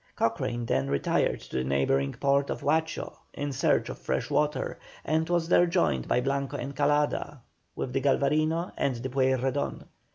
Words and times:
Cochrane 0.15 0.65
then 0.65 0.89
retired 0.89 1.41
to 1.41 1.57
the 1.57 1.63
neighbouring 1.63 2.13
port 2.13 2.49
of 2.49 2.61
Huacho 2.61 3.19
in 3.35 3.51
search 3.53 3.87
of 3.87 3.99
fresh 3.99 4.31
water, 4.31 4.79
and 5.05 5.29
was 5.29 5.47
there 5.47 5.67
joined 5.67 6.07
by 6.07 6.21
Blanco 6.21 6.57
Encalada 6.57 7.37
with 7.75 7.93
the 7.93 8.01
Galvarino 8.01 8.71
and 8.79 8.95
the 8.95 9.09
Pueyrredon. 9.09 9.83